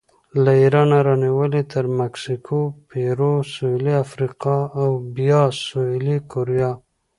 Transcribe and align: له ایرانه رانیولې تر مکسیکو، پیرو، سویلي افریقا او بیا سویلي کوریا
له 0.43 0.51
ایرانه 0.61 0.97
رانیولې 1.07 1.61
تر 1.71 1.85
مکسیکو، 1.99 2.59
پیرو، 2.89 3.33
سویلي 3.53 3.93
افریقا 4.05 4.57
او 4.81 4.89
بیا 5.15 5.41
سویلي 5.67 6.17
کوریا 6.31 6.71